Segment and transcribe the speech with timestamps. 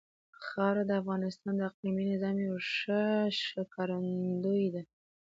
[0.45, 3.03] خاوره د افغانستان د اقلیمي نظام یوه ښه
[3.41, 4.81] ښکارندوی ده.